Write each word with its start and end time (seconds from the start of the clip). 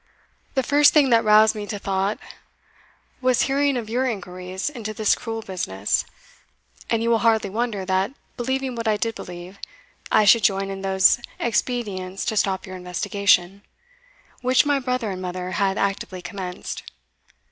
The 0.55 0.63
first 0.63 0.95
thing 0.95 1.11
that 1.11 1.23
roused 1.23 1.53
me 1.53 1.67
to 1.67 1.77
thought 1.77 2.17
was 3.21 3.43
hearing 3.43 3.77
of 3.77 3.87
your 3.87 4.07
inquiries 4.07 4.67
into 4.67 4.95
this 4.95 5.13
cruel 5.13 5.43
business; 5.43 6.05
and 6.89 7.03
you 7.03 7.11
will 7.11 7.19
hardly 7.19 7.51
wonder, 7.51 7.85
that, 7.85 8.11
believing 8.35 8.73
what 8.73 8.87
I 8.87 8.97
did 8.97 9.13
believe, 9.13 9.59
I 10.11 10.25
should 10.25 10.43
join 10.43 10.71
in 10.71 10.81
those 10.81 11.19
expedients 11.39 12.25
to 12.25 12.35
stop 12.37 12.65
your 12.65 12.77
investigation, 12.77 13.61
which 14.41 14.65
my 14.65 14.79
brother 14.79 15.11
and 15.11 15.21
mother 15.21 15.51
had 15.51 15.77
actively 15.77 16.23
commenced. 16.23 16.81